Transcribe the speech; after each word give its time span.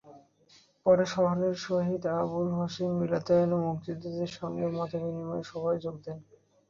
পরে 0.85 1.03
শহরের 1.13 1.55
শহীদ 1.61 2.03
আবুল 2.15 2.47
হোসেন 2.57 2.89
মিলনায়তনে 2.99 3.55
মুক্তিযোদ্ধাদের 3.65 4.31
সঙ্গে 4.39 4.65
মতবিনিময় 4.75 5.43
সভায় 5.43 5.79
যোগ 5.83 5.95
দেন। 6.03 6.17